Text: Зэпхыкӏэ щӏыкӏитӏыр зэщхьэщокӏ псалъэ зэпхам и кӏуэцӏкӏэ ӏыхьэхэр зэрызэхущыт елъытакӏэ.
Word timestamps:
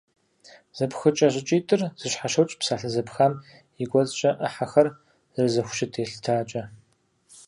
Зэпхыкӏэ 0.77 1.27
щӏыкӏитӏыр 1.33 1.81
зэщхьэщокӏ 1.99 2.55
псалъэ 2.59 2.89
зэпхам 2.93 3.33
и 3.83 3.85
кӏуэцӏкӏэ 3.89 4.31
ӏыхьэхэр 4.39 4.87
зэрызэхущыт 5.33 5.93
елъытакӏэ. 6.03 6.63